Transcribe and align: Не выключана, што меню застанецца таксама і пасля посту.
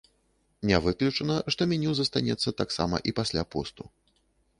Не 0.69 0.77
выключана, 0.85 1.35
што 1.55 1.67
меню 1.73 1.91
застанецца 1.99 2.53
таксама 2.61 3.01
і 3.11 3.15
пасля 3.21 3.45
посту. 3.57 3.83